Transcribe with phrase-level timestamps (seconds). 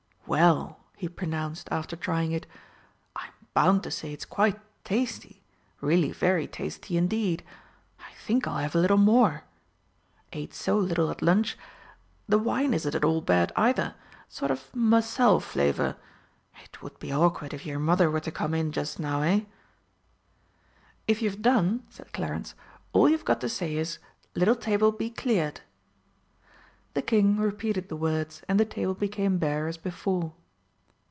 [0.27, 2.47] "Well," he pronounced, after trying it,
[3.17, 5.43] "I'm bound to say it's quite tasty
[5.81, 7.43] really very tasty indeed.
[7.99, 9.43] I think I'll have a little more
[10.31, 11.57] ate so little at lunch.
[12.29, 13.93] The wine isn't at all bad either
[14.29, 15.97] sort of Moselle flavour.
[16.63, 19.41] It would be awkward if your mother were to come in just now, eh?"
[21.09, 22.55] "If you've done," said Clarence,
[22.93, 23.99] "all you've got to say is:
[24.33, 25.59] 'Little table, be cleared.'"
[26.93, 30.33] The King repeated the words, and the table became bare as before.